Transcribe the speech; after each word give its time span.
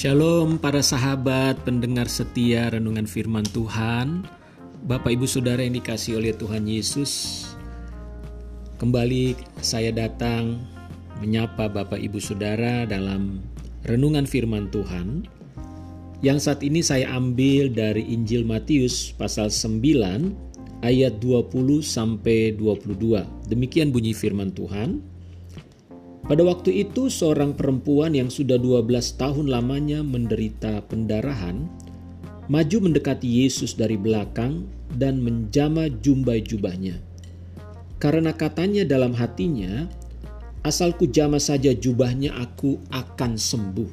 Shalom 0.00 0.56
para 0.56 0.80
sahabat 0.80 1.60
pendengar 1.60 2.08
setia 2.08 2.72
renungan 2.72 3.04
firman 3.04 3.44
Tuhan. 3.52 4.24
Bapak 4.88 5.12
ibu 5.12 5.28
saudara 5.28 5.60
yang 5.60 5.76
dikasih 5.76 6.16
oleh 6.16 6.32
Tuhan 6.32 6.64
Yesus 6.64 7.44
Kembali 8.80 9.36
saya 9.60 9.92
datang 9.92 10.64
menyapa 11.20 11.68
Bapak 11.68 12.00
ibu 12.00 12.16
saudara 12.16 12.88
dalam 12.88 13.44
renungan 13.84 14.24
firman 14.24 14.72
Tuhan. 14.72 15.28
Yang 16.24 16.48
saat 16.48 16.64
ini 16.64 16.80
saya 16.80 17.12
ambil 17.12 17.68
dari 17.68 18.00
Injil 18.08 18.48
Matius 18.48 19.12
pasal 19.12 19.52
9 19.52 20.80
ayat 20.80 21.20
20 21.20 21.84
sampai 21.84 22.56
22 22.56 23.52
Demikian 23.52 23.92
bunyi 23.92 24.16
firman 24.16 24.48
Tuhan 24.48 25.09
pada 26.30 26.46
waktu 26.46 26.86
itu 26.86 27.10
seorang 27.10 27.58
perempuan 27.58 28.14
yang 28.14 28.30
sudah 28.30 28.54
12 28.54 28.86
tahun 29.18 29.50
lamanya 29.50 30.06
menderita 30.06 30.78
pendarahan 30.86 31.66
maju 32.46 32.86
mendekati 32.86 33.26
Yesus 33.26 33.74
dari 33.74 33.98
belakang 33.98 34.62
dan 34.94 35.18
menjama 35.18 35.90
jumbai 35.90 36.38
jubahnya. 36.38 37.02
Karena 37.98 38.30
katanya 38.30 38.86
dalam 38.86 39.10
hatinya, 39.10 39.90
asalku 40.62 41.10
jama 41.10 41.42
saja 41.42 41.74
jubahnya 41.74 42.30
aku 42.38 42.78
akan 42.94 43.34
sembuh. 43.34 43.90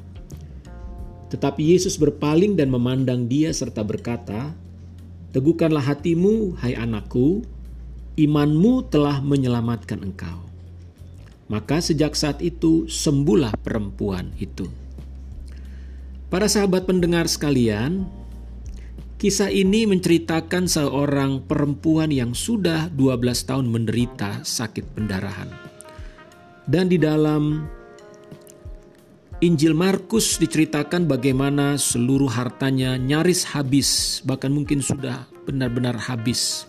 Tetapi 1.34 1.62
Yesus 1.74 1.98
berpaling 1.98 2.54
dan 2.54 2.70
memandang 2.70 3.26
dia 3.26 3.50
serta 3.50 3.82
berkata, 3.82 4.54
Teguhkanlah 5.34 5.82
hatimu, 5.82 6.54
hai 6.62 6.78
anakku, 6.78 7.42
imanmu 8.14 8.86
telah 8.94 9.18
menyelamatkan 9.26 10.06
engkau. 10.06 10.47
Maka 11.48 11.80
sejak 11.80 12.12
saat 12.12 12.44
itu 12.44 12.84
sembuhlah 12.88 13.56
perempuan 13.64 14.36
itu. 14.36 14.68
Para 16.28 16.44
sahabat 16.44 16.84
pendengar 16.84 17.24
sekalian, 17.24 18.04
kisah 19.16 19.48
ini 19.48 19.88
menceritakan 19.88 20.68
seorang 20.68 21.48
perempuan 21.48 22.12
yang 22.12 22.36
sudah 22.36 22.92
12 22.92 23.48
tahun 23.48 23.64
menderita 23.64 24.44
sakit 24.44 24.92
pendarahan. 24.92 25.48
Dan 26.68 26.92
di 26.92 27.00
dalam 27.00 27.64
Injil 29.40 29.72
Markus 29.72 30.36
diceritakan 30.36 31.08
bagaimana 31.08 31.80
seluruh 31.80 32.28
hartanya 32.28 33.00
nyaris 33.00 33.48
habis, 33.56 34.20
bahkan 34.20 34.52
mungkin 34.52 34.84
sudah 34.84 35.24
benar-benar 35.48 35.96
habis 35.96 36.68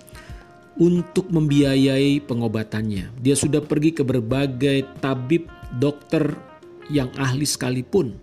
untuk 0.80 1.28
membiayai 1.28 2.24
pengobatannya. 2.24 3.12
Dia 3.20 3.36
sudah 3.36 3.60
pergi 3.60 3.92
ke 3.92 4.04
berbagai 4.08 4.88
tabib, 5.04 5.52
dokter 5.76 6.34
yang 6.88 7.12
ahli 7.20 7.44
sekalipun. 7.44 8.16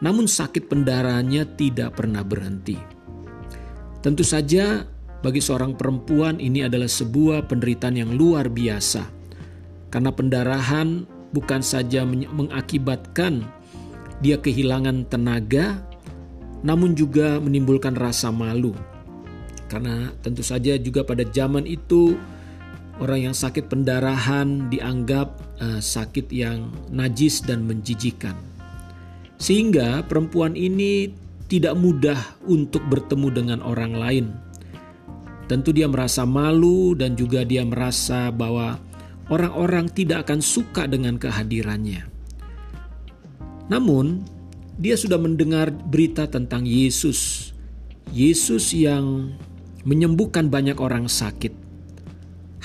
Namun 0.00 0.24
sakit 0.24 0.70
pendarahannya 0.70 1.44
tidak 1.58 2.00
pernah 2.00 2.24
berhenti. 2.24 2.78
Tentu 4.00 4.24
saja 4.24 4.88
bagi 5.20 5.44
seorang 5.44 5.76
perempuan 5.76 6.40
ini 6.40 6.64
adalah 6.64 6.88
sebuah 6.88 7.44
penderitaan 7.44 8.00
yang 8.00 8.16
luar 8.16 8.48
biasa. 8.48 9.04
Karena 9.92 10.08
pendarahan 10.08 11.04
bukan 11.34 11.60
saja 11.60 12.06
mengakibatkan 12.08 13.44
dia 14.24 14.40
kehilangan 14.40 15.04
tenaga, 15.12 15.84
namun 16.64 16.96
juga 16.96 17.36
menimbulkan 17.40 17.96
rasa 17.96 18.32
malu, 18.32 18.72
karena 19.70 20.10
tentu 20.26 20.42
saja 20.42 20.74
juga 20.74 21.06
pada 21.06 21.22
zaman 21.22 21.62
itu 21.62 22.18
orang 22.98 23.30
yang 23.30 23.36
sakit 23.38 23.70
pendarahan 23.70 24.66
dianggap 24.66 25.38
uh, 25.62 25.78
sakit 25.78 26.26
yang 26.34 26.74
najis 26.90 27.40
dan 27.46 27.62
menjijikan. 27.62 28.34
Sehingga 29.38 30.04
perempuan 30.04 30.58
ini 30.58 31.14
tidak 31.46 31.78
mudah 31.78 32.18
untuk 32.44 32.84
bertemu 32.90 33.28
dengan 33.30 33.58
orang 33.62 33.94
lain. 33.94 34.26
Tentu 35.48 35.74
dia 35.74 35.90
merasa 35.90 36.22
malu 36.22 36.94
dan 36.94 37.18
juga 37.18 37.42
dia 37.42 37.66
merasa 37.66 38.30
bahwa 38.30 38.78
orang-orang 39.32 39.90
tidak 39.90 40.28
akan 40.28 40.38
suka 40.38 40.86
dengan 40.86 41.18
kehadirannya. 41.18 42.06
Namun, 43.66 44.22
dia 44.78 44.94
sudah 44.94 45.18
mendengar 45.18 45.70
berita 45.70 46.30
tentang 46.30 46.66
Yesus. 46.66 47.50
Yesus 48.10 48.74
yang 48.74 49.34
menyembuhkan 49.84 50.52
banyak 50.52 50.76
orang 50.78 51.08
sakit. 51.08 51.52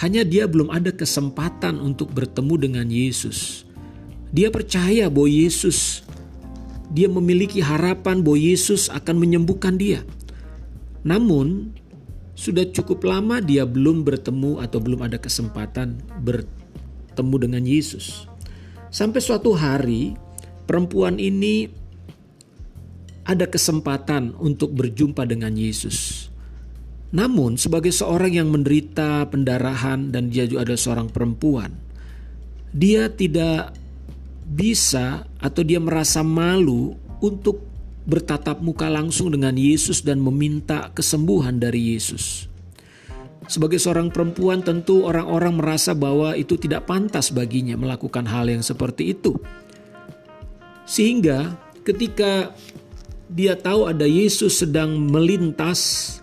Hanya 0.04 0.28
dia 0.28 0.44
belum 0.46 0.72
ada 0.72 0.92
kesempatan 0.92 1.80
untuk 1.80 2.12
bertemu 2.12 2.56
dengan 2.60 2.88
Yesus. 2.92 3.64
Dia 4.36 4.52
percaya 4.52 5.08
bahwa 5.08 5.32
Yesus, 5.32 6.04
dia 6.92 7.08
memiliki 7.08 7.64
harapan 7.64 8.20
bahwa 8.20 8.36
Yesus 8.36 8.92
akan 8.92 9.16
menyembuhkan 9.16 9.80
dia. 9.80 10.04
Namun, 11.08 11.72
sudah 12.36 12.68
cukup 12.68 13.08
lama 13.08 13.40
dia 13.40 13.64
belum 13.64 14.04
bertemu 14.04 14.60
atau 14.60 14.84
belum 14.84 15.08
ada 15.08 15.16
kesempatan 15.16 16.04
bertemu 16.20 17.36
dengan 17.40 17.64
Yesus. 17.64 18.28
Sampai 18.92 19.24
suatu 19.24 19.56
hari, 19.56 20.20
perempuan 20.68 21.16
ini 21.16 21.72
ada 23.24 23.48
kesempatan 23.48 24.36
untuk 24.40 24.76
berjumpa 24.76 25.24
dengan 25.24 25.56
Yesus. 25.56 26.15
Namun 27.14 27.60
sebagai 27.60 27.94
seorang 27.94 28.34
yang 28.34 28.50
menderita 28.50 29.30
pendarahan 29.30 30.10
dan 30.10 30.34
dia 30.34 30.50
juga 30.50 30.66
adalah 30.66 30.82
seorang 30.82 31.08
perempuan, 31.14 31.70
dia 32.74 33.08
tidak 33.12 33.78
bisa 34.46 35.26
atau 35.42 35.62
dia 35.66 35.82
merasa 35.82 36.22
malu 36.22 36.98
untuk 37.22 37.62
bertatap 38.06 38.62
muka 38.62 38.86
langsung 38.86 39.34
dengan 39.34 39.58
Yesus 39.58 40.06
dan 40.06 40.22
meminta 40.22 40.94
kesembuhan 40.94 41.58
dari 41.58 41.98
Yesus. 41.98 42.46
Sebagai 43.46 43.78
seorang 43.78 44.10
perempuan 44.10 44.66
tentu 44.66 45.06
orang-orang 45.06 45.62
merasa 45.62 45.94
bahwa 45.94 46.34
itu 46.34 46.58
tidak 46.58 46.90
pantas 46.90 47.30
baginya 47.30 47.78
melakukan 47.78 48.26
hal 48.26 48.50
yang 48.50 48.66
seperti 48.66 49.14
itu. 49.14 49.38
Sehingga 50.86 51.54
ketika 51.86 52.54
dia 53.30 53.58
tahu 53.58 53.90
ada 53.90 54.06
Yesus 54.06 54.62
sedang 54.62 54.98
melintas 54.98 56.22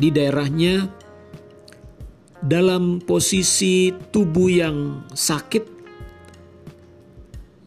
di 0.00 0.08
daerahnya 0.08 0.88
dalam 2.40 3.04
posisi 3.04 3.92
tubuh 4.08 4.48
yang 4.48 5.04
sakit, 5.12 5.64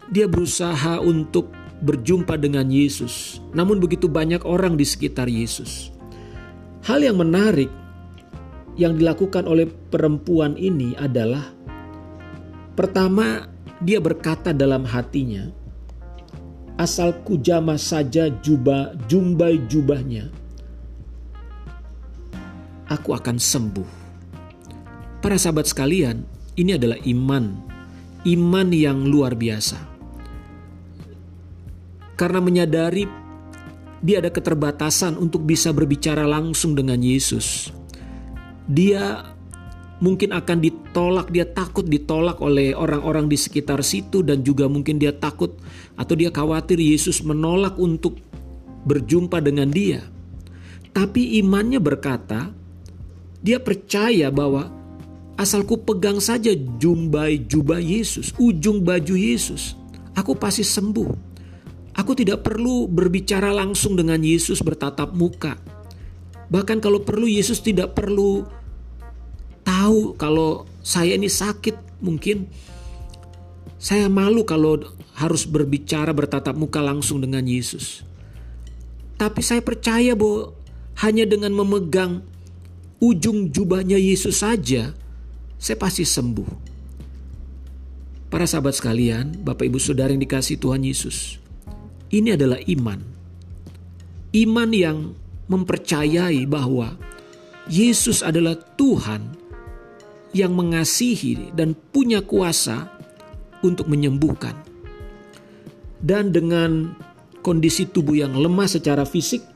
dia 0.09 0.25
berusaha 0.25 0.97
untuk 0.97 1.53
berjumpa 1.85 2.33
dengan 2.41 2.66
Yesus. 2.73 3.38
Namun 3.53 3.77
begitu 3.77 4.09
banyak 4.09 4.41
orang 4.49 4.73
di 4.73 4.85
sekitar 4.88 5.29
Yesus. 5.29 5.94
Hal 6.83 7.05
yang 7.05 7.21
menarik 7.21 7.69
yang 8.73 8.97
dilakukan 8.97 9.45
oleh 9.45 9.69
perempuan 9.94 10.57
ini 10.57 10.97
adalah 10.97 11.53
pertama 12.73 13.45
dia 13.77 14.01
berkata 14.01 14.50
dalam 14.55 14.89
hatinya, 14.89 15.53
asal 16.81 17.13
kujama 17.21 17.77
saja 17.77 18.33
jubah 18.41 18.97
jumbai 19.05 19.61
jubahnya, 19.69 20.33
aku 22.94 23.18
akan 23.18 23.42
sembuh. 23.42 23.90
Para 25.20 25.40
sahabat 25.40 25.66
sekalian, 25.66 26.22
ini 26.59 26.78
adalah 26.78 27.00
iman, 27.09 27.58
iman 28.28 28.68
yang 28.70 29.08
luar 29.09 29.34
biasa. 29.34 29.80
Karena 32.14 32.40
menyadari 32.40 33.04
dia 34.04 34.20
ada 34.20 34.30
keterbatasan 34.30 35.16
untuk 35.16 35.48
bisa 35.48 35.72
berbicara 35.72 36.28
langsung 36.28 36.76
dengan 36.76 37.00
Yesus. 37.00 37.72
Dia 38.68 39.34
mungkin 40.04 40.36
akan 40.36 40.60
ditolak, 40.60 41.31
dia 41.31 41.48
takut 41.48 41.88
ditolak 41.88 42.44
oleh 42.44 42.75
orang-orang 42.75 43.31
di 43.31 43.40
sekitar 43.40 43.80
situ 43.80 44.19
dan 44.19 44.44
juga 44.44 44.68
mungkin 44.68 45.00
dia 45.00 45.16
takut 45.16 45.56
atau 45.96 46.13
dia 46.19 46.28
khawatir 46.28 46.75
Yesus 46.75 47.24
menolak 47.24 47.80
untuk 47.80 48.19
berjumpa 48.84 49.39
dengan 49.39 49.72
dia. 49.72 50.04
Tapi 50.92 51.39
imannya 51.42 51.80
berkata, 51.80 52.51
dia 53.44 53.60
percaya 53.60 54.31
bahwa 54.31 54.72
asalku 55.36 55.75
pegang 55.84 56.24
saja 56.24 56.56
jumbai 56.80 57.44
jubah 57.44 57.78
Yesus, 57.84 58.31
ujung 58.40 58.80
baju 58.80 59.13
Yesus, 59.19 59.75
aku 60.16 60.34
pasti 60.40 60.63
sembuh. 60.63 61.36
Aku 61.94 62.18
tidak 62.18 62.42
perlu 62.42 62.90
berbicara 62.90 63.54
langsung 63.54 63.94
dengan 63.94 64.18
Yesus 64.18 64.66
bertatap 64.66 65.13
muka. 65.13 65.60
Bahkan 66.50 66.81
kalau 66.81 67.06
perlu 67.06 67.30
Yesus 67.30 67.62
tidak 67.62 67.94
perlu 67.94 68.42
tahu 69.62 70.18
kalau 70.18 70.66
saya 70.81 71.13
ini 71.13 71.30
sakit 71.30 72.01
mungkin 72.01 72.50
saya 73.78 74.10
malu 74.10 74.42
kalau 74.42 74.81
harus 75.13 75.46
berbicara 75.46 76.16
bertatap 76.16 76.57
muka 76.57 76.81
langsung 76.81 77.22
dengan 77.22 77.46
Yesus. 77.46 78.01
Tapi 79.19 79.42
saya 79.46 79.62
percaya 79.62 80.18
bahwa 80.18 80.56
hanya 81.06 81.30
dengan 81.30 81.54
memegang 81.54 82.25
ujung 83.03 83.51
jubahnya 83.51 84.00
Yesus 84.00 84.39
saja, 84.39 84.95
saya 85.59 85.75
pasti 85.75 86.07
sembuh. 86.07 86.71
Para 88.31 88.47
sahabat 88.47 88.79
sekalian, 88.79 89.44
Bapak 89.44 89.67
Ibu 89.67 89.77
Saudara 89.77 90.15
yang 90.15 90.23
dikasih 90.23 90.55
Tuhan 90.57 90.88
Yesus, 90.88 91.38
ini 92.15 92.33
adalah 92.33 92.63
iman. 92.63 93.03
Iman 94.33 94.69
yang 94.71 94.97
mempercayai 95.51 96.47
bahwa 96.47 96.95
Yesus 97.67 98.25
adalah 98.25 98.57
Tuhan 98.57 99.35
yang 100.33 100.55
mengasihi 100.55 101.53
dan 101.53 101.77
punya 101.77 102.25
kuasa 102.25 102.89
untuk 103.61 103.85
menyembuhkan. 103.85 104.57
Dan 106.01 106.33
dengan 106.33 106.97
kondisi 107.45 107.85
tubuh 107.85 108.17
yang 108.17 108.33
lemah 108.33 108.65
secara 108.65 109.05
fisik, 109.05 109.52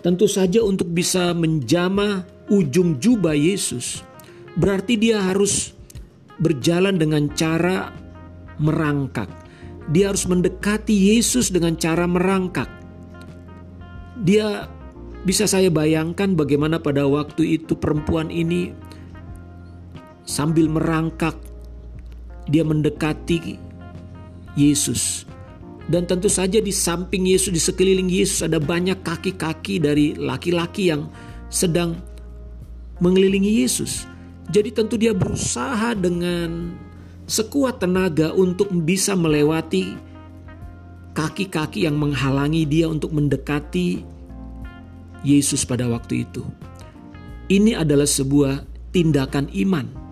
tentu 0.00 0.30
saja 0.30 0.62
untuk 0.62 0.90
bisa 0.90 1.34
menjama 1.34 2.24
ujung 2.48 2.96
jubah 2.96 3.36
Yesus, 3.36 4.00
berarti 4.56 4.96
dia 4.96 5.20
harus 5.20 5.76
berjalan 6.40 6.96
dengan 6.96 7.28
cara 7.34 7.92
merangkak. 8.58 9.28
Dia 9.88 10.12
harus 10.12 10.28
mendekati 10.28 11.16
Yesus 11.16 11.48
dengan 11.48 11.76
cara 11.76 12.04
merangkak. 12.04 12.68
Dia 14.20 14.68
bisa 15.24 15.48
saya 15.48 15.72
bayangkan 15.72 16.36
bagaimana 16.36 16.78
pada 16.78 17.04
waktu 17.08 17.60
itu 17.60 17.74
perempuan 17.76 18.28
ini 18.28 18.72
sambil 20.28 20.68
merangkak 20.68 21.36
dia 22.48 22.64
mendekati 22.64 23.60
Yesus. 24.56 25.27
Dan 25.88 26.04
tentu 26.04 26.28
saja 26.28 26.60
di 26.60 26.68
samping 26.68 27.24
Yesus, 27.24 27.48
di 27.48 27.60
sekeliling 27.60 28.12
Yesus 28.12 28.44
ada 28.44 28.60
banyak 28.60 29.00
kaki-kaki 29.00 29.80
dari 29.80 30.12
laki-laki 30.12 30.92
yang 30.92 31.08
sedang 31.48 31.96
mengelilingi 33.00 33.64
Yesus. 33.64 34.04
Jadi 34.52 34.68
tentu 34.72 35.00
dia 35.00 35.16
berusaha 35.16 35.96
dengan 35.96 36.76
sekuat 37.24 37.80
tenaga 37.80 38.36
untuk 38.36 38.68
bisa 38.84 39.16
melewati 39.16 39.96
kaki-kaki 41.16 41.88
yang 41.88 41.96
menghalangi 41.96 42.68
dia 42.68 42.84
untuk 42.88 43.16
mendekati 43.16 44.04
Yesus 45.24 45.64
pada 45.64 45.88
waktu 45.88 46.28
itu. 46.28 46.44
Ini 47.48 47.80
adalah 47.80 48.04
sebuah 48.04 48.60
tindakan 48.92 49.48
iman 49.56 50.07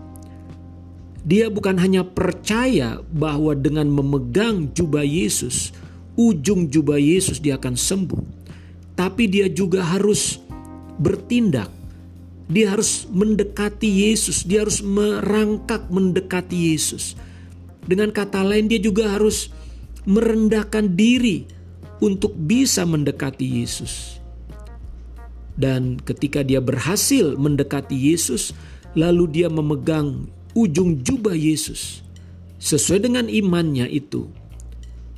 dia 1.26 1.50
bukan 1.50 1.74
hanya 1.82 2.06
percaya 2.06 3.02
bahwa 3.10 3.50
dengan 3.58 3.90
memegang 3.90 4.70
jubah 4.70 5.02
Yesus, 5.02 5.74
ujung 6.14 6.70
jubah 6.70 7.02
Yesus 7.02 7.42
dia 7.42 7.58
akan 7.58 7.74
sembuh. 7.74 8.22
Tapi 8.94 9.26
dia 9.26 9.50
juga 9.50 9.82
harus 9.82 10.38
bertindak. 11.02 11.66
Dia 12.46 12.78
harus 12.78 13.10
mendekati 13.10 14.06
Yesus, 14.06 14.46
dia 14.46 14.62
harus 14.62 14.78
merangkak 14.78 15.90
mendekati 15.90 16.70
Yesus. 16.70 17.18
Dengan 17.82 18.14
kata 18.14 18.46
lain 18.46 18.70
dia 18.70 18.78
juga 18.78 19.10
harus 19.10 19.50
merendahkan 20.06 20.94
diri 20.94 21.42
untuk 21.98 22.38
bisa 22.38 22.86
mendekati 22.86 23.66
Yesus. 23.66 24.22
Dan 25.58 25.98
ketika 25.98 26.46
dia 26.46 26.62
berhasil 26.62 27.34
mendekati 27.34 27.98
Yesus, 27.98 28.54
lalu 28.94 29.26
dia 29.42 29.50
memegang 29.50 30.30
ujung 30.56 31.04
jubah 31.04 31.36
Yesus. 31.36 32.00
Sesuai 32.56 33.04
dengan 33.04 33.28
imannya 33.28 33.84
itu, 33.92 34.24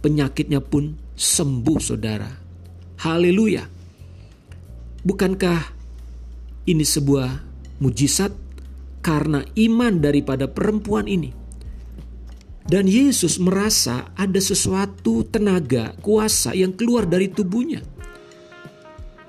penyakitnya 0.02 0.58
pun 0.58 0.98
sembuh 1.14 1.78
saudara. 1.78 2.28
Haleluya. 2.98 3.62
Bukankah 5.06 5.60
ini 6.66 6.82
sebuah 6.82 7.30
mujizat 7.78 8.34
karena 8.98 9.46
iman 9.54 10.02
daripada 10.02 10.50
perempuan 10.50 11.06
ini? 11.06 11.30
Dan 12.68 12.84
Yesus 12.84 13.40
merasa 13.40 14.12
ada 14.12 14.36
sesuatu 14.42 15.24
tenaga, 15.24 15.96
kuasa 16.04 16.52
yang 16.52 16.76
keluar 16.76 17.08
dari 17.08 17.32
tubuhnya. 17.32 17.80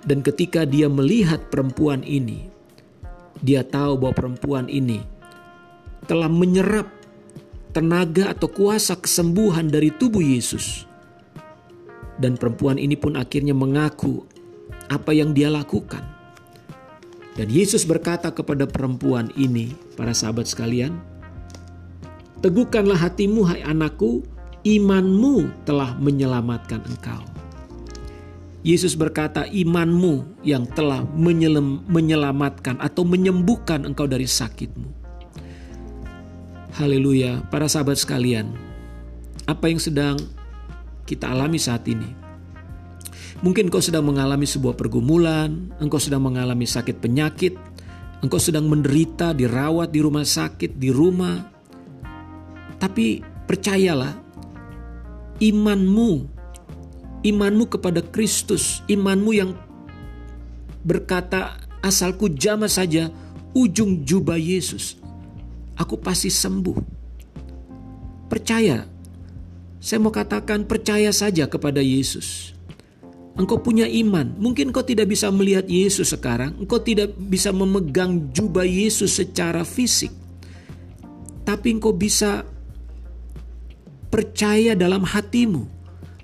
Dan 0.04 0.20
ketika 0.26 0.68
dia 0.68 0.92
melihat 0.92 1.48
perempuan 1.48 2.04
ini, 2.04 2.52
dia 3.40 3.64
tahu 3.64 3.96
bahwa 3.96 4.12
perempuan 4.18 4.68
ini 4.68 5.19
telah 6.06 6.32
menyerap 6.32 6.88
tenaga 7.72 8.34
atau 8.34 8.50
kuasa 8.50 8.98
kesembuhan 8.98 9.70
dari 9.70 9.94
tubuh 9.94 10.22
Yesus. 10.22 10.86
Dan 12.20 12.36
perempuan 12.36 12.76
ini 12.76 13.00
pun 13.00 13.16
akhirnya 13.16 13.56
mengaku 13.56 14.28
apa 14.92 15.16
yang 15.16 15.32
dia 15.32 15.48
lakukan. 15.48 16.04
Dan 17.40 17.48
Yesus 17.48 17.88
berkata 17.88 18.36
kepada 18.36 18.68
perempuan 18.68 19.32
ini, 19.40 19.72
para 19.96 20.12
sahabat 20.12 20.44
sekalian, 20.52 21.00
Teguhkanlah 22.44 23.00
hatimu 23.00 23.48
hai 23.48 23.64
anakku, 23.64 24.28
imanmu 24.68 25.64
telah 25.64 25.96
menyelamatkan 26.00 26.84
engkau. 26.84 27.24
Yesus 28.60 28.92
berkata 29.00 29.48
imanmu 29.48 30.44
yang 30.44 30.68
telah 30.68 31.08
menyelamatkan 31.88 32.76
atau 32.84 33.08
menyembuhkan 33.08 33.88
engkau 33.88 34.04
dari 34.04 34.28
sakitmu. 34.28 34.99
Haleluya, 36.70 37.42
para 37.50 37.66
sahabat 37.66 37.98
sekalian, 37.98 38.54
apa 39.50 39.74
yang 39.74 39.82
sedang 39.82 40.22
kita 41.10 41.26
alami 41.26 41.58
saat 41.58 41.82
ini? 41.90 42.06
Mungkin 43.42 43.74
kau 43.74 43.82
sedang 43.82 44.06
mengalami 44.06 44.46
sebuah 44.46 44.78
pergumulan, 44.78 45.74
engkau 45.82 45.98
sedang 45.98 46.22
mengalami 46.22 46.70
sakit 46.70 47.02
penyakit, 47.02 47.58
engkau 48.22 48.38
sedang 48.38 48.70
menderita, 48.70 49.34
dirawat 49.34 49.90
di 49.90 49.98
rumah 49.98 50.22
sakit, 50.22 50.78
di 50.78 50.94
rumah. 50.94 51.42
Tapi 52.78 53.18
percayalah, 53.50 54.14
imanmu, 55.42 56.12
imanmu 57.26 57.66
kepada 57.66 58.06
Kristus, 58.06 58.86
imanmu 58.86 59.32
yang 59.34 59.58
berkata 60.86 61.58
asalku 61.82 62.30
jama 62.30 62.70
saja 62.70 63.10
ujung 63.58 64.06
jubah 64.06 64.38
Yesus 64.38 65.00
aku 65.80 65.96
pasti 65.98 66.28
sembuh. 66.28 66.78
Percaya, 68.28 68.84
saya 69.80 70.00
mau 70.04 70.12
katakan 70.12 70.68
percaya 70.68 71.10
saja 71.16 71.48
kepada 71.48 71.80
Yesus. 71.80 72.52
Engkau 73.40 73.64
punya 73.64 73.88
iman, 73.88 74.36
mungkin 74.36 74.76
kau 74.76 74.84
tidak 74.84 75.08
bisa 75.08 75.32
melihat 75.32 75.64
Yesus 75.64 76.12
sekarang, 76.12 76.60
engkau 76.60 76.84
tidak 76.84 77.16
bisa 77.16 77.56
memegang 77.56 78.36
jubah 78.36 78.68
Yesus 78.68 79.16
secara 79.16 79.64
fisik, 79.64 80.12
tapi 81.48 81.80
engkau 81.80 81.96
bisa 81.96 82.44
percaya 84.12 84.76
dalam 84.76 85.08
hatimu. 85.08 85.80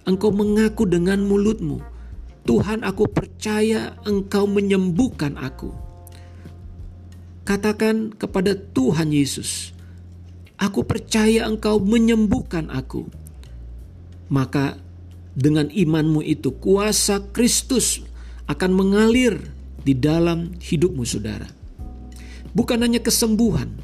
Engkau 0.06 0.30
mengaku 0.30 0.86
dengan 0.86 1.24
mulutmu, 1.24 1.82
Tuhan, 2.46 2.86
aku 2.86 3.10
percaya 3.10 3.98
Engkau 4.06 4.46
menyembuhkan 4.46 5.34
aku. 5.34 5.85
Katakan 7.46 8.18
kepada 8.18 8.58
Tuhan 8.58 9.14
Yesus, 9.14 9.70
"Aku 10.58 10.82
percaya 10.82 11.46
Engkau 11.46 11.78
menyembuhkan 11.78 12.74
aku." 12.74 13.06
Maka 14.34 14.82
dengan 15.38 15.70
imanmu 15.70 16.26
itu 16.26 16.50
kuasa 16.58 17.22
Kristus 17.30 18.02
akan 18.50 18.72
mengalir 18.74 19.38
di 19.86 19.94
dalam 19.94 20.58
hidupmu 20.58 21.06
saudara. 21.06 21.46
Bukan 22.58 22.82
hanya 22.82 22.98
kesembuhan, 23.04 23.78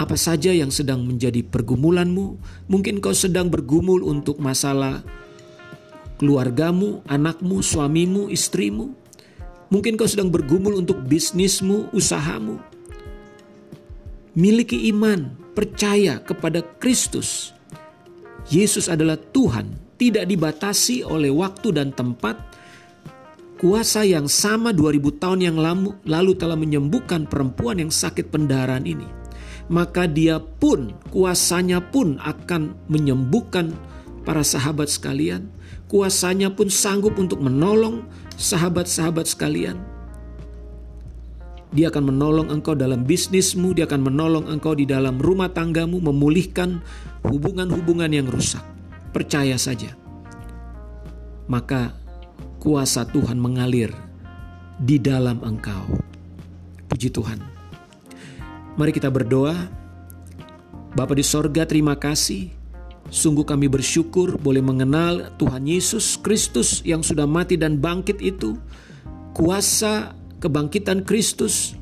apa 0.00 0.16
saja 0.16 0.54
yang 0.54 0.72
sedang 0.72 1.04
menjadi 1.04 1.44
pergumulanmu, 1.44 2.40
mungkin 2.72 3.04
kau 3.04 3.12
sedang 3.12 3.52
bergumul 3.52 4.00
untuk 4.00 4.40
masalah 4.40 5.04
keluargamu, 6.16 7.04
anakmu, 7.04 7.60
suamimu, 7.60 8.32
istrimu, 8.32 8.96
Mungkin 9.72 9.96
kau 9.96 10.04
sedang 10.04 10.28
bergumul 10.28 10.84
untuk 10.84 11.00
bisnismu, 11.08 11.88
usahamu. 11.96 12.60
Miliki 14.36 14.92
iman, 14.92 15.32
percaya 15.56 16.20
kepada 16.20 16.60
Kristus. 16.76 17.56
Yesus 18.52 18.92
adalah 18.92 19.16
Tuhan, 19.16 19.72
tidak 19.96 20.28
dibatasi 20.28 21.08
oleh 21.08 21.32
waktu 21.32 21.72
dan 21.72 21.88
tempat. 21.88 22.36
Kuasa 23.56 24.04
yang 24.04 24.28
sama 24.28 24.76
2000 24.76 25.22
tahun 25.22 25.40
yang 25.40 25.56
lalu 26.04 26.32
telah 26.36 26.58
menyembuhkan 26.58 27.24
perempuan 27.24 27.80
yang 27.80 27.88
sakit 27.88 28.28
pendarahan 28.28 28.84
ini. 28.84 29.08
Maka 29.72 30.04
dia 30.04 30.36
pun, 30.36 30.92
kuasanya 31.08 31.80
pun 31.80 32.20
akan 32.20 32.76
menyembuhkan 32.92 33.72
para 34.22 34.46
sahabat 34.46 34.88
sekalian. 34.88 35.50
Kuasanya 35.90 36.48
pun 36.54 36.72
sanggup 36.72 37.20
untuk 37.20 37.44
menolong 37.44 38.08
sahabat-sahabat 38.40 39.28
sekalian. 39.28 39.76
Dia 41.72 41.88
akan 41.88 42.12
menolong 42.12 42.48
engkau 42.52 42.76
dalam 42.76 43.04
bisnismu, 43.04 43.72
dia 43.72 43.88
akan 43.88 44.12
menolong 44.12 44.44
engkau 44.48 44.76
di 44.76 44.84
dalam 44.84 45.16
rumah 45.16 45.48
tanggamu, 45.48 46.00
memulihkan 46.04 46.84
hubungan-hubungan 47.24 48.12
yang 48.12 48.28
rusak. 48.28 48.60
Percaya 49.12 49.56
saja. 49.56 49.96
Maka 51.48 51.96
kuasa 52.60 53.08
Tuhan 53.08 53.40
mengalir 53.40 53.92
di 54.80 55.00
dalam 55.00 55.40
engkau. 55.44 55.96
Puji 56.92 57.08
Tuhan. 57.08 57.40
Mari 58.76 58.92
kita 58.92 59.08
berdoa. 59.08 59.56
Bapa 60.92 61.16
di 61.16 61.24
sorga 61.24 61.64
terima 61.64 61.96
kasih. 61.96 62.61
Sungguh 63.08 63.42
kami 63.42 63.66
bersyukur 63.66 64.38
boleh 64.38 64.62
mengenal 64.62 65.34
Tuhan 65.40 65.66
Yesus 65.66 66.20
Kristus 66.20 66.84
yang 66.86 67.02
sudah 67.02 67.26
mati 67.26 67.58
dan 67.58 67.80
bangkit 67.82 68.22
itu. 68.22 68.54
Kuasa 69.32 70.14
kebangkitan 70.38 71.02
Kristus 71.08 71.74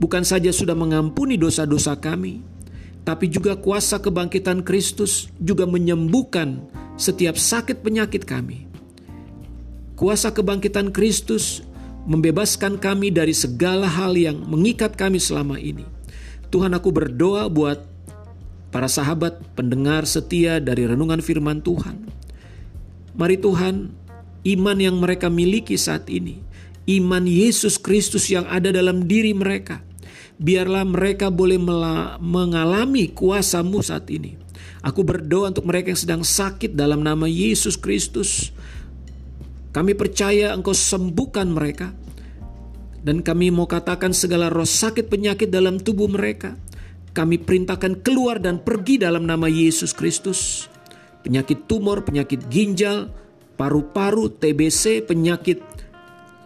bukan 0.00 0.26
saja 0.26 0.50
sudah 0.50 0.74
mengampuni 0.74 1.38
dosa-dosa 1.38 1.94
kami, 1.96 2.42
tapi 3.06 3.30
juga 3.30 3.54
kuasa 3.54 4.00
kebangkitan 4.00 4.66
Kristus 4.66 5.30
juga 5.38 5.68
menyembuhkan 5.68 6.64
setiap 6.96 7.38
sakit 7.38 7.84
penyakit 7.84 8.26
kami. 8.26 8.66
Kuasa 9.94 10.34
kebangkitan 10.34 10.90
Kristus 10.90 11.62
membebaskan 12.04 12.82
kami 12.82 13.14
dari 13.14 13.32
segala 13.32 13.86
hal 13.86 14.18
yang 14.18 14.42
mengikat 14.42 14.98
kami 14.98 15.22
selama 15.22 15.56
ini. 15.56 15.86
Tuhan 16.50 16.74
aku 16.74 16.90
berdoa 16.90 17.46
buat 17.46 17.93
para 18.74 18.90
sahabat 18.90 19.38
pendengar 19.54 20.02
setia 20.02 20.58
dari 20.58 20.82
renungan 20.82 21.22
firman 21.22 21.62
Tuhan. 21.62 22.10
Mari 23.14 23.38
Tuhan, 23.38 23.94
iman 24.42 24.78
yang 24.82 24.98
mereka 24.98 25.30
miliki 25.30 25.78
saat 25.78 26.10
ini, 26.10 26.42
iman 26.90 27.22
Yesus 27.22 27.78
Kristus 27.78 28.26
yang 28.26 28.42
ada 28.50 28.74
dalam 28.74 29.06
diri 29.06 29.30
mereka, 29.30 29.78
biarlah 30.42 30.82
mereka 30.82 31.30
boleh 31.30 31.54
mengalami 32.18 33.14
kuasamu 33.14 33.78
saat 33.78 34.10
ini. 34.10 34.34
Aku 34.82 35.06
berdoa 35.06 35.54
untuk 35.54 35.70
mereka 35.70 35.94
yang 35.94 36.02
sedang 36.02 36.22
sakit 36.26 36.74
dalam 36.74 37.06
nama 37.06 37.30
Yesus 37.30 37.78
Kristus. 37.78 38.50
Kami 39.70 39.94
percaya 39.94 40.50
engkau 40.50 40.74
sembuhkan 40.74 41.46
mereka. 41.46 41.94
Dan 43.04 43.20
kami 43.22 43.52
mau 43.52 43.68
katakan 43.68 44.16
segala 44.16 44.48
roh 44.48 44.66
sakit 44.66 45.12
penyakit 45.12 45.52
dalam 45.52 45.76
tubuh 45.76 46.08
mereka 46.08 46.56
kami 47.14 47.38
perintahkan 47.38 48.02
keluar 48.02 48.42
dan 48.42 48.58
pergi 48.58 48.98
dalam 48.98 49.22
nama 49.24 49.46
Yesus 49.46 49.94
Kristus. 49.94 50.66
Penyakit 51.22 51.70
tumor, 51.70 52.02
penyakit 52.02 52.50
ginjal, 52.50 53.08
paru-paru, 53.54 54.28
TBC, 54.34 55.06
penyakit 55.06 55.62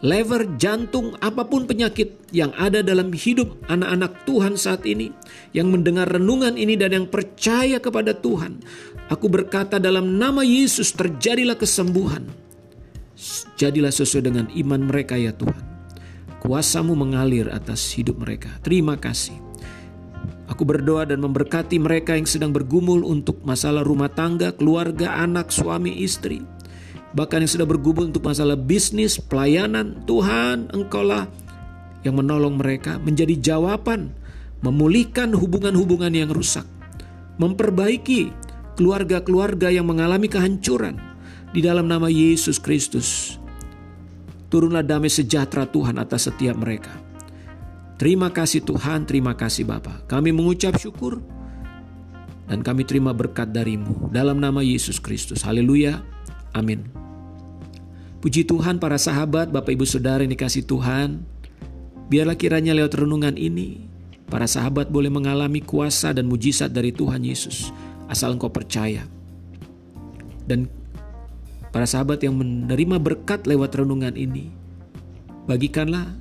lever, 0.04 0.54
jantung, 0.60 1.18
apa 1.18 1.42
pun 1.48 1.66
penyakit 1.66 2.30
yang 2.30 2.54
ada 2.54 2.84
dalam 2.84 3.10
hidup 3.10 3.58
anak-anak 3.66 4.22
Tuhan 4.22 4.54
saat 4.54 4.86
ini, 4.86 5.10
yang 5.50 5.72
mendengar 5.72 6.06
renungan 6.06 6.54
ini 6.54 6.78
dan 6.78 6.94
yang 6.94 7.06
percaya 7.10 7.82
kepada 7.82 8.14
Tuhan, 8.14 8.62
aku 9.10 9.26
berkata 9.26 9.82
dalam 9.82 10.20
nama 10.20 10.46
Yesus 10.46 10.94
terjadilah 10.94 11.58
kesembuhan. 11.58 12.28
Jadilah 13.58 13.90
sesuai 13.90 14.22
dengan 14.30 14.46
iman 14.54 14.86
mereka 14.86 15.18
ya 15.18 15.34
Tuhan. 15.34 15.64
Kuasamu 16.38 16.94
mengalir 16.94 17.50
atas 17.50 17.90
hidup 17.98 18.22
mereka. 18.22 18.54
Terima 18.62 18.94
kasih. 18.94 19.47
Aku 20.48 20.64
berdoa 20.64 21.04
dan 21.04 21.20
memberkati 21.20 21.76
mereka 21.76 22.16
yang 22.16 22.24
sedang 22.24 22.56
bergumul 22.56 23.04
untuk 23.04 23.44
masalah 23.44 23.84
rumah 23.84 24.08
tangga, 24.08 24.56
keluarga, 24.56 25.20
anak, 25.20 25.52
suami, 25.52 26.00
istri. 26.00 26.40
Bahkan 27.12 27.44
yang 27.44 27.52
sudah 27.52 27.68
bergumul 27.68 28.08
untuk 28.08 28.24
masalah 28.24 28.56
bisnis, 28.56 29.20
pelayanan. 29.20 30.04
Tuhan, 30.08 30.72
Engkaulah 30.72 31.28
yang 32.00 32.16
menolong 32.16 32.56
mereka 32.56 32.96
menjadi 32.96 33.36
jawaban, 33.36 34.12
memulihkan 34.64 35.36
hubungan-hubungan 35.36 36.12
yang 36.16 36.30
rusak, 36.32 36.64
memperbaiki 37.36 38.32
keluarga-keluarga 38.78 39.68
yang 39.68 39.84
mengalami 39.84 40.30
kehancuran 40.30 40.96
di 41.52 41.60
dalam 41.60 41.90
nama 41.90 42.08
Yesus 42.08 42.56
Kristus. 42.56 43.36
Turunlah 44.48 44.80
damai 44.80 45.12
sejahtera 45.12 45.68
Tuhan 45.68 46.00
atas 46.00 46.32
setiap 46.32 46.56
mereka. 46.56 47.07
Terima 47.98 48.30
kasih 48.30 48.62
Tuhan, 48.62 49.10
terima 49.10 49.34
kasih 49.34 49.66
Bapa. 49.66 50.06
Kami 50.06 50.30
mengucap 50.30 50.78
syukur 50.78 51.18
dan 52.46 52.62
kami 52.62 52.86
terima 52.86 53.10
berkat 53.10 53.50
darimu 53.50 54.06
dalam 54.14 54.38
nama 54.38 54.62
Yesus 54.62 55.02
Kristus. 55.02 55.42
Haleluya. 55.42 55.98
Amin. 56.54 56.86
Puji 58.22 58.46
Tuhan 58.46 58.78
para 58.78 58.94
sahabat, 58.98 59.50
Bapak 59.50 59.74
Ibu 59.74 59.82
Saudara 59.82 60.22
yang 60.22 60.30
dikasih 60.30 60.62
Tuhan. 60.62 61.26
Biarlah 62.06 62.38
kiranya 62.38 62.70
lewat 62.70 63.02
renungan 63.02 63.34
ini, 63.34 63.86
para 64.30 64.46
sahabat 64.46 64.94
boleh 64.94 65.10
mengalami 65.10 65.58
kuasa 65.58 66.14
dan 66.14 66.30
mujizat 66.30 66.70
dari 66.70 66.94
Tuhan 66.94 67.26
Yesus. 67.26 67.74
Asal 68.06 68.38
engkau 68.38 68.50
percaya. 68.50 69.06
Dan 70.46 70.70
para 71.74 71.84
sahabat 71.84 72.22
yang 72.22 72.38
menerima 72.38 72.96
berkat 73.02 73.42
lewat 73.44 73.74
renungan 73.74 74.14
ini, 74.14 74.54
bagikanlah 75.50 76.14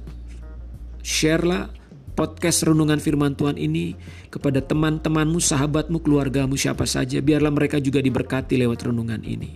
Sharelah 1.08 1.72
podcast 2.20 2.68
renungan 2.68 3.00
firman 3.00 3.32
Tuhan 3.32 3.56
ini 3.56 3.96
kepada 4.28 4.60
teman-temanmu, 4.60 5.40
sahabatmu, 5.40 6.04
keluargamu, 6.04 6.60
siapa 6.60 6.84
saja. 6.84 7.24
Biarlah 7.24 7.48
mereka 7.48 7.80
juga 7.80 8.04
diberkati 8.04 8.60
lewat 8.60 8.92
renungan 8.92 9.24
ini. 9.24 9.56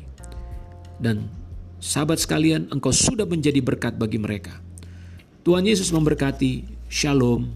Dan 0.95 1.27
sahabat 1.83 2.23
sekalian, 2.23 2.71
engkau 2.71 2.95
sudah 2.95 3.27
menjadi 3.27 3.59
berkat 3.59 3.99
bagi 3.99 4.15
mereka. 4.15 4.63
Tuhan 5.43 5.67
Yesus 5.67 5.91
memberkati. 5.91 6.79
Shalom. 6.87 7.51